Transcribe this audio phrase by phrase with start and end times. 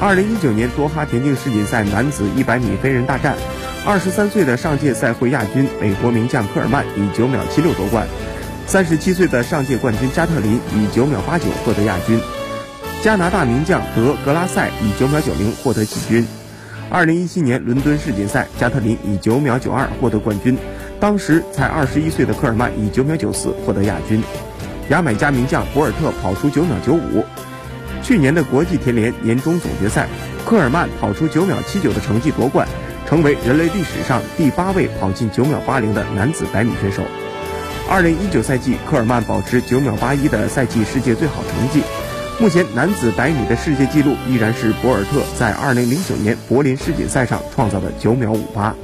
[0.00, 3.34] 二零一九年多哈田径世锦赛男子一百米飞人大战，
[3.86, 8.06] 二十三岁的上届赛会亚军美国名将科尔曼以九秒七六夺冠，
[8.66, 12.20] 三十七岁的上届冠军加特林以九秒八九获得亚军，
[13.02, 16.26] 加拿大名将德格拉塞以九秒九零获得季军。
[16.90, 20.58] 二零一七年伦敦世锦赛，加特林以九秒九二获得冠军，
[21.00, 24.22] 当时才二十一岁的科尔曼以九秒九四获得亚军。
[24.90, 27.24] 牙买加名将博尔特跑出九秒九五。
[28.04, 30.06] 去年的国际田联年终总决赛，
[30.44, 32.68] 科尔曼跑出九秒七九的成绩夺冠，
[33.08, 37.02] 成为人类历史上第八位跑进九秒八零的男子百米选手。
[37.88, 41.82] 二零一九赛季，科尔曼保持九秒八一的赛季世界最好成绩。
[42.38, 48.74] 目前，男子百米的世界纪录依然是博尔特在二零零九年柏林世锦赛上创造的九秒五八。